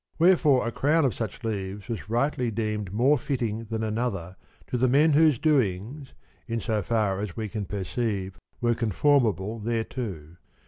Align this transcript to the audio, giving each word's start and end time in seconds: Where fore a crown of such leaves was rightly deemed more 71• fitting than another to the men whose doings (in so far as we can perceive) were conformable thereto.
Where 0.17 0.35
fore 0.35 0.67
a 0.67 0.71
crown 0.71 1.05
of 1.05 1.13
such 1.13 1.43
leaves 1.43 1.87
was 1.87 2.09
rightly 2.09 2.49
deemed 2.49 2.91
more 2.91 3.19
71• 3.19 3.19
fitting 3.19 3.65
than 3.69 3.83
another 3.83 4.35
to 4.65 4.75
the 4.75 4.87
men 4.87 5.13
whose 5.13 5.37
doings 5.37 6.15
(in 6.47 6.59
so 6.59 6.81
far 6.81 7.19
as 7.19 7.37
we 7.37 7.47
can 7.47 7.65
perceive) 7.65 8.39
were 8.61 8.73
conformable 8.73 9.59
thereto. 9.63 10.37